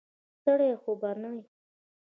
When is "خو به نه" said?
0.81-1.29